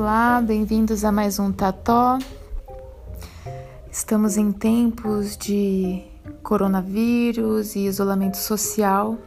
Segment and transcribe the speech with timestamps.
[0.00, 2.20] Olá, bem-vindos a mais um Tató.
[3.90, 6.04] Estamos em tempos de
[6.40, 9.18] coronavírus e isolamento social,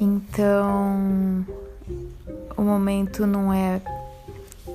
[0.00, 1.44] então
[2.56, 3.82] o momento não é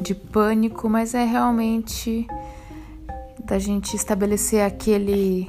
[0.02, 2.28] de pânico, mas é realmente
[3.46, 5.48] da gente estabelecer aquele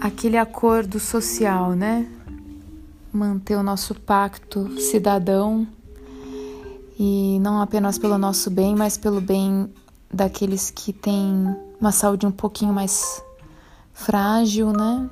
[0.00, 2.08] aquele acordo social, né?
[3.12, 5.66] Manter o nosso pacto cidadão
[6.98, 9.72] e não apenas pelo nosso bem, mas pelo bem
[10.12, 13.22] daqueles que têm uma saúde um pouquinho mais
[13.92, 15.08] frágil, né?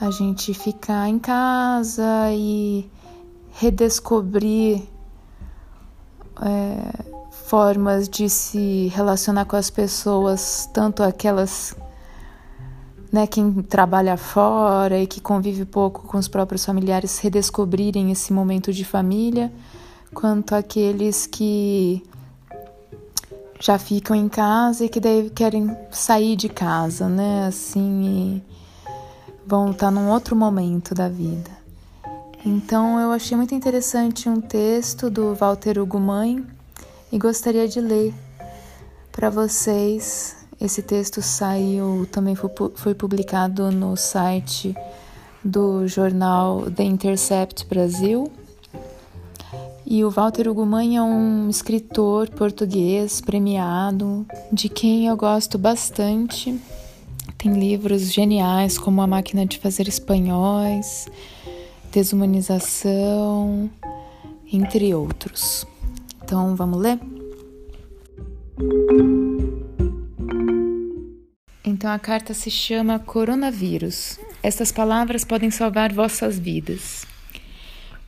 [0.00, 2.88] A gente ficar em casa e
[3.52, 4.82] redescobrir
[6.40, 11.76] é, formas de se relacionar com as pessoas, tanto aquelas
[13.12, 18.72] né, quem trabalha fora e que convive pouco com os próprios familiares, redescobrirem esse momento
[18.72, 19.52] de família
[20.14, 22.02] quanto aqueles que
[23.60, 27.46] já ficam em casa e que daí querem sair de casa, né?
[27.46, 28.42] Assim,
[29.46, 31.50] vão estar num outro momento da vida.
[32.44, 36.44] Então, eu achei muito interessante um texto do Walter Hugo Mãe
[37.12, 38.12] e gostaria de ler
[39.12, 40.36] para vocês.
[40.60, 44.74] Esse texto saiu, também foi publicado no site
[45.44, 48.30] do jornal The Intercept Brasil
[49.92, 56.58] e o Walter Ugumãe é um escritor português premiado, de quem eu gosto bastante.
[57.36, 61.10] Tem livros geniais como A Máquina de Fazer Espanhóis,
[61.92, 63.70] Desumanização,
[64.50, 65.66] entre outros.
[66.24, 66.98] Então vamos ler?
[71.62, 74.18] Então a carta se chama Coronavírus.
[74.42, 77.11] Estas palavras podem salvar vossas vidas.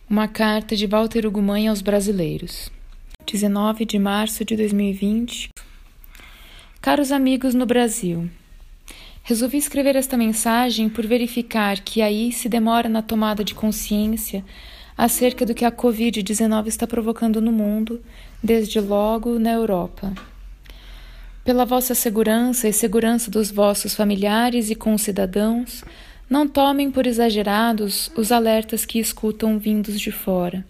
[0.09, 2.71] Uma carta de Walter Ugumãe aos brasileiros.
[3.27, 5.49] 19 de março de 2020.
[6.79, 8.29] Caros amigos no Brasil,
[9.23, 14.45] resolvi escrever esta mensagem por verificar que aí se demora na tomada de consciência
[14.95, 18.03] acerca do que a Covid-19 está provocando no mundo,
[18.43, 20.13] desde logo na Europa.
[21.43, 25.83] Pela vossa segurança e segurança dos vossos familiares e concidadãos,
[26.35, 30.67] não tomem por exagerados os alertas que escutam vindos de fora.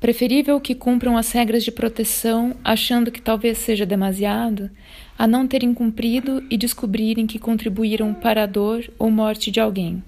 [0.00, 4.70] Preferível que cumpram as regras de proteção, achando que talvez seja demasiado,
[5.18, 10.02] a não terem cumprido e descobrirem que contribuíram para a dor ou morte de alguém.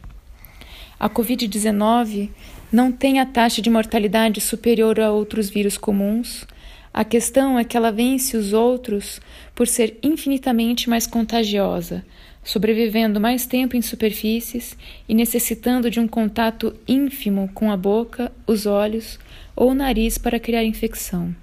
[0.99, 2.31] A Covid-19
[2.73, 6.47] não tem a taxa de mortalidade superior a outros vírus comuns.
[6.93, 9.21] A questão é que ela vence os outros
[9.55, 12.03] por ser infinitamente mais contagiosa,
[12.49, 14.75] sobrevivendo mais tempo em superfícies
[15.07, 19.19] e necessitando de um contato ínfimo com a boca, os olhos
[19.55, 21.37] ou o nariz para criar infecção.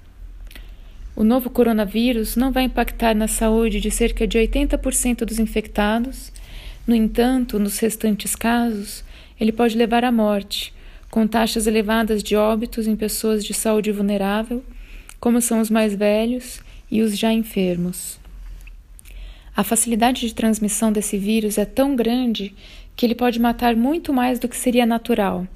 [1.16, 6.32] O novo coronavírus não vai impactar na saúde de cerca de 80% dos infectados.
[6.88, 9.04] No entanto, nos restantes casos,
[9.40, 10.74] ele pode levar à morte,
[11.12, 14.64] com taxas elevadas de óbitos em pessoas de saúde vulnerável,
[15.20, 18.25] como são os mais velhos e os já enfermos.
[19.56, 22.54] A facilidade de transmissão desse vírus é tão grande
[22.94, 25.48] que ele pode matar muito mais do que seria natural,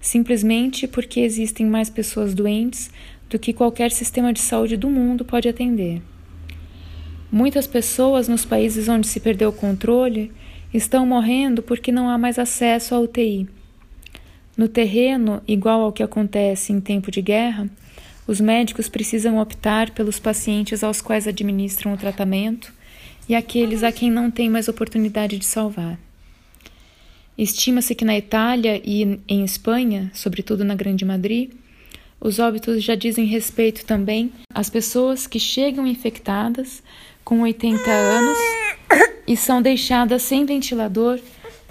[0.00, 2.90] simplesmente porque existem mais pessoas doentes
[3.28, 6.00] do que qualquer sistema de saúde do mundo pode atender.
[7.30, 10.32] Muitas pessoas nos países onde se perdeu o controle
[10.72, 13.46] estão morrendo porque não há mais acesso à UTI.
[14.56, 17.68] No terreno, igual ao que acontece em tempo de guerra,
[18.26, 22.72] os médicos precisam optar pelos pacientes aos quais administram o tratamento
[23.28, 25.98] e aqueles a quem não tem mais oportunidade de salvar.
[27.36, 31.50] Estima-se que na Itália e em Espanha, sobretudo na Grande Madrid,
[32.20, 36.82] os óbitos já dizem respeito também às pessoas que chegam infectadas
[37.24, 38.38] com 80 anos
[39.26, 41.18] e são deixadas sem ventilador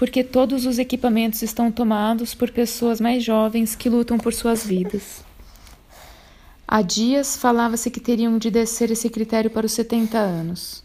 [0.02, 5.24] porque todos os equipamentos estão tomados por pessoas mais jovens que lutam por suas vidas.
[6.68, 10.84] Há dias falava-se que teriam de descer esse critério para os 70 anos.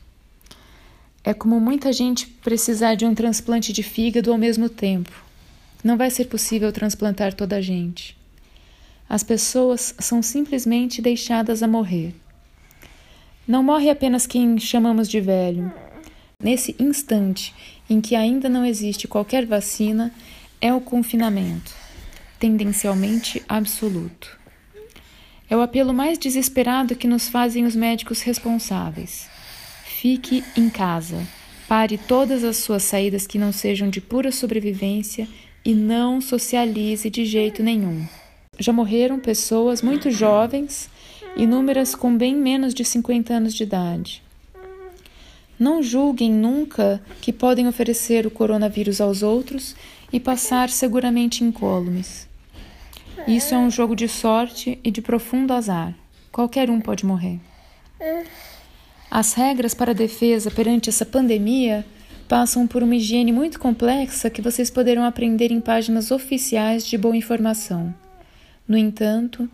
[1.27, 5.11] É como muita gente precisar de um transplante de fígado ao mesmo tempo.
[5.83, 8.17] Não vai ser possível transplantar toda a gente.
[9.09, 12.15] As pessoas são simplesmente deixadas a morrer.
[13.45, 15.73] Não morre apenas quem chamamos de velho.
[16.41, 17.53] Nesse instante
[17.91, 20.15] em que ainda não existe qualquer vacina,
[20.61, 21.75] é o confinamento,
[22.39, 24.39] tendencialmente absoluto.
[25.51, 29.35] É o apelo mais desesperado que nos fazem os médicos responsáveis.
[30.09, 31.27] Fique em casa.
[31.67, 35.27] Pare todas as suas saídas que não sejam de pura sobrevivência
[35.65, 38.07] e não socialize de jeito nenhum.
[38.57, 40.89] já morreram pessoas muito jovens,
[41.37, 44.23] inúmeras com bem menos de 50 anos de idade.
[45.59, 49.75] Não julguem nunca que podem oferecer o coronavírus aos outros
[50.13, 52.29] e passar seguramente incólumes.
[53.27, 55.93] Isso é um jogo de sorte e de profundo azar.
[56.31, 57.41] Qualquer um pode morrer.
[59.11, 61.85] As regras para a defesa perante essa pandemia
[62.29, 67.17] passam por uma higiene muito complexa que vocês poderão aprender em páginas oficiais de boa
[67.17, 67.95] informação.
[68.67, 69.49] No entanto,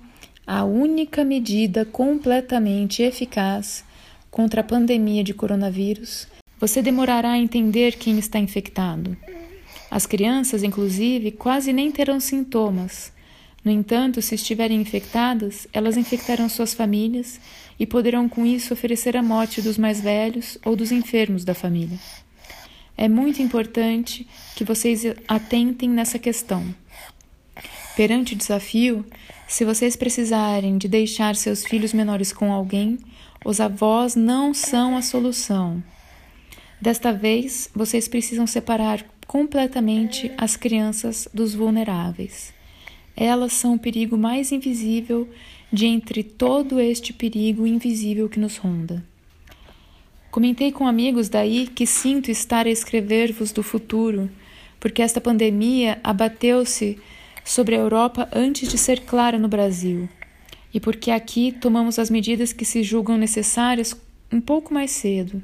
[0.47, 3.85] a única medida completamente eficaz
[4.31, 6.27] contra a pandemia de coronavírus,
[6.59, 9.17] você demorará a entender quem está infectado.
[9.91, 13.13] As crianças, inclusive, quase nem terão sintomas.
[13.65, 17.41] No entanto, se estiverem infectadas, elas infectarão suas famílias
[17.79, 21.99] e poderão com isso oferecer a morte dos mais velhos ou dos enfermos da família.
[22.97, 24.27] É muito importante
[24.57, 26.75] que vocês atentem nessa questão.
[27.97, 29.05] Perante o desafio,
[29.47, 32.99] se vocês precisarem de deixar seus filhos menores com alguém,
[33.45, 35.83] os avós não são a solução.
[36.81, 42.53] Desta vez, vocês precisam separar completamente as crianças dos vulneráveis.
[43.17, 45.29] Elas são o perigo mais invisível
[45.73, 49.05] de entre todo este perigo invisível que nos ronda.
[50.31, 54.31] Comentei com amigos daí que sinto estar a escrever-vos do futuro,
[54.81, 56.99] porque esta pandemia abateu-se
[57.45, 60.09] sobre a Europa antes de ser clara no Brasil
[60.75, 63.95] e porque aqui tomamos as medidas que se julgam necessárias
[64.33, 65.43] um pouco mais cedo.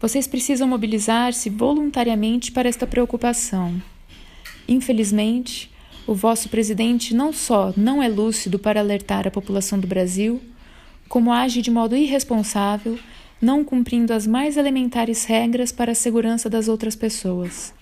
[0.00, 3.80] Vocês precisam mobilizar-se voluntariamente para esta preocupação.
[4.66, 5.70] Infelizmente,
[6.10, 10.40] o vosso presidente não só não é lúcido para alertar a população do Brasil,
[11.08, 12.98] como age de modo irresponsável,
[13.40, 17.72] não cumprindo as mais elementares regras para a segurança das outras pessoas.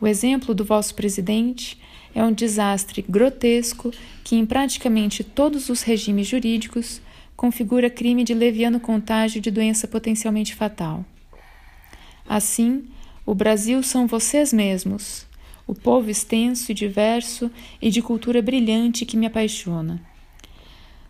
[0.00, 1.78] O exemplo do vosso presidente
[2.12, 3.92] é um desastre grotesco
[4.24, 7.00] que, em praticamente todos os regimes jurídicos,
[7.36, 11.04] configura crime de leviano contágio de doença potencialmente fatal.
[12.28, 12.82] Assim,
[13.24, 15.24] o Brasil são vocês mesmos,
[15.66, 17.50] o povo extenso e diverso
[17.80, 20.00] e de cultura brilhante que me apaixona.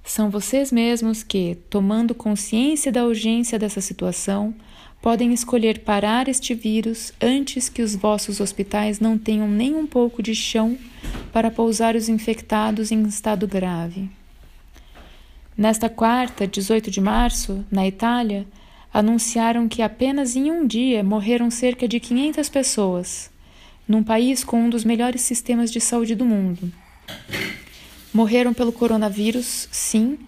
[0.04, 4.54] São vocês mesmos que, tomando consciência da urgência dessa situação,
[5.00, 10.22] podem escolher parar este vírus antes que os vossos hospitais não tenham nem um pouco
[10.22, 10.78] de chão
[11.32, 14.08] para pousar os infectados em estado grave.
[15.56, 18.46] Nesta quarta, 18 de março, na Itália,
[18.92, 23.30] anunciaram que apenas em um dia morreram cerca de 500 pessoas,
[23.86, 26.72] num país com um dos melhores sistemas de saúde do mundo.
[28.12, 30.18] Morreram pelo coronavírus, sim,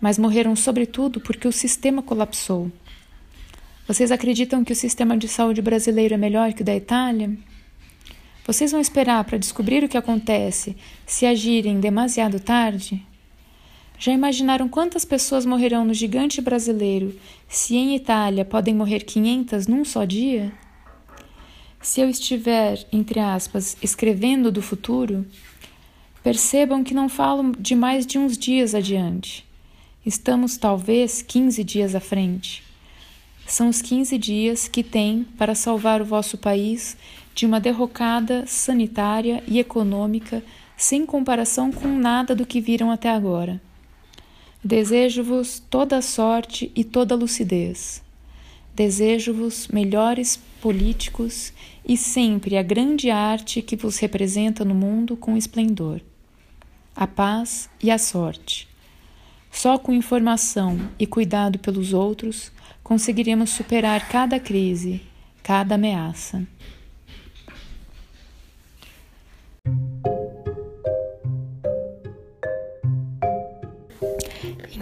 [0.00, 2.70] mas morreram sobretudo porque o sistema colapsou.
[3.86, 7.36] Vocês acreditam que o sistema de saúde brasileiro é melhor que o da Itália?
[8.46, 10.76] Vocês vão esperar para descobrir o que acontece
[11.06, 13.04] se agirem demasiado tarde?
[13.98, 17.18] Já imaginaram quantas pessoas morrerão no gigante brasileiro
[17.48, 20.52] se em Itália podem morrer 500 num só dia?
[21.84, 25.26] Se eu estiver, entre aspas, escrevendo do futuro,
[26.22, 29.44] percebam que não falo de mais de uns dias adiante.
[30.04, 32.62] Estamos talvez 15 dias à frente.
[33.46, 36.96] São os 15 dias que tem para salvar o vosso país
[37.34, 40.42] de uma derrocada sanitária e econômica
[40.78, 43.60] sem comparação com nada do que viram até agora.
[44.64, 48.02] Desejo-vos toda a sorte e toda a lucidez.
[48.74, 51.52] Desejo-vos melhores políticos
[51.86, 56.00] e sempre a grande arte que vos representa no mundo com esplendor.
[56.96, 58.66] A paz e a sorte.
[59.50, 62.50] Só com informação e cuidado pelos outros
[62.82, 65.02] conseguiremos superar cada crise,
[65.42, 66.46] cada ameaça.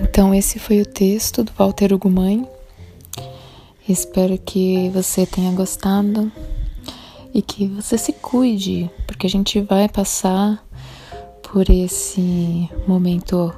[0.01, 2.47] Então, esse foi o texto do Walter Ugumãe.
[3.89, 6.31] Espero que você tenha gostado
[7.35, 10.65] e que você se cuide, porque a gente vai passar
[11.43, 13.53] por esse momento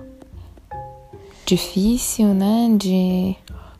[1.45, 3.37] difícil, né, de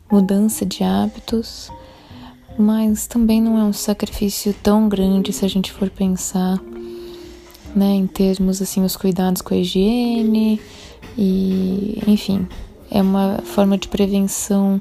[0.09, 1.71] mudança de hábitos,
[2.59, 6.61] mas também não é um sacrifício tão grande se a gente for pensar,
[7.75, 10.61] né, em termos assim os cuidados com a higiene
[11.17, 12.47] e, enfim,
[12.91, 14.79] é uma forma de prevenção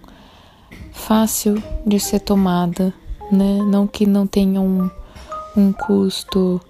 [0.93, 2.93] fácil de ser tomada,
[3.31, 3.59] né?
[3.67, 4.91] Não que não tenha um,
[5.57, 6.61] um custo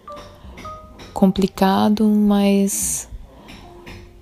[1.13, 3.09] complicado, mas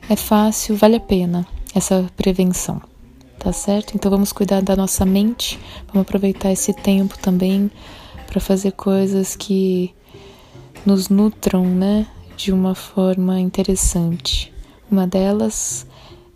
[0.08, 2.80] é fácil, vale a pena essa prevenção,
[3.38, 3.94] tá certo?
[3.94, 5.58] Então vamos cuidar da nossa mente,
[5.88, 7.70] vamos aproveitar esse tempo também
[8.26, 9.94] para fazer coisas que
[10.84, 12.06] nos nutram, né?
[12.36, 14.52] de uma forma interessante.
[14.90, 15.86] Uma delas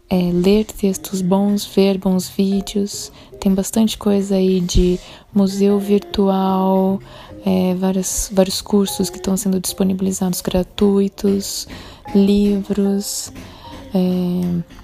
[0.09, 3.13] é ler textos bons, ver bons vídeos.
[3.41, 4.99] Tem bastante coisa aí de
[5.35, 7.01] museu virtual,
[7.45, 11.67] é, vários, vários cursos que estão sendo disponibilizados gratuitos,
[12.15, 13.33] livros.
[13.95, 14.77] É,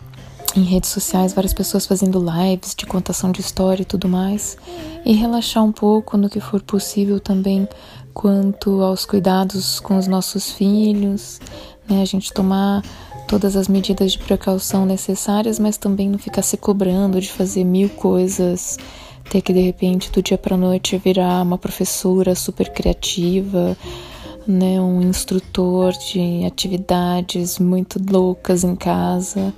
[0.55, 4.59] em redes sociais, várias pessoas fazendo lives de contação de história e tudo mais,
[5.05, 7.67] e relaxar um pouco no que for possível também
[8.13, 11.41] quanto aos cuidados com os nossos filhos,
[11.89, 12.03] né?
[12.03, 12.83] A gente tomar
[13.33, 17.89] todas as medidas de precaução necessárias, mas também não ficar se cobrando de fazer mil
[17.89, 18.77] coisas,
[19.31, 23.75] ter que de repente do dia para noite virar uma professora super criativa,
[24.47, 29.55] né, um instrutor de atividades muito loucas em casa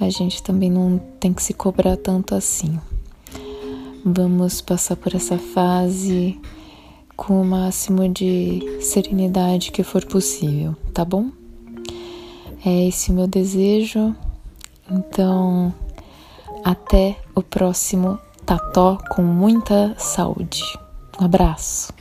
[0.00, 2.78] a gente também não tem que se cobrar tanto assim.
[4.02, 6.40] Vamos passar por essa fase
[7.14, 11.32] com o máximo de serenidade que for possível, tá bom?
[12.64, 14.14] É esse o meu desejo.
[14.90, 15.72] Então,
[16.64, 20.62] até o próximo Tató com muita saúde.
[21.20, 21.92] Um abraço.